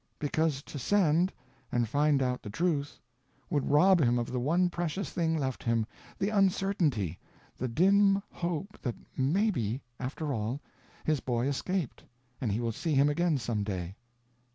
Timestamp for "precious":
4.67-5.11